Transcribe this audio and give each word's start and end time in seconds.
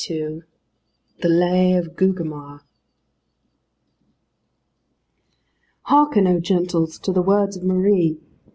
II 0.09 0.41
THE 1.19 1.29
LAY 1.29 1.73
OF 1.75 1.95
GUGEMAR 1.95 2.61
Hearken, 5.83 6.25
oh 6.25 6.39
gentles, 6.39 6.97
to 6.97 7.11
the 7.11 7.21
words 7.21 7.55
of 7.55 7.61
Marie. 7.63 8.19